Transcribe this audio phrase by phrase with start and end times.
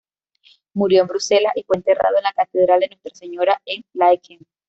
[0.73, 4.39] Murió en Bruselas y fue enterrado en la "Catedral de Nuestra Señora" en Laeken.